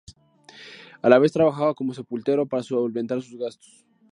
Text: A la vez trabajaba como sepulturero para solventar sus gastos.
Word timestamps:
A 1.03 1.07
la 1.09 1.19
vez 1.19 1.31
trabajaba 1.31 1.75
como 1.75 1.93
sepulturero 1.93 2.47
para 2.47 2.63
solventar 2.63 3.21
sus 3.21 3.37
gastos. 3.37 3.85